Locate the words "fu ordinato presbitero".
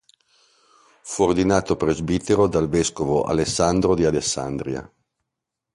1.03-2.47